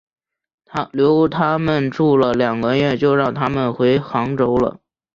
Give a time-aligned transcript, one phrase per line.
[0.93, 4.79] 留他们住了两个月就让他们回杭州了。